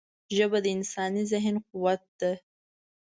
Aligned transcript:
ژبه 0.35 0.59
د 0.63 0.67
انساني 0.75 1.23
ذهن 1.31 1.55
قوت 1.69 2.01
ده 2.19 2.31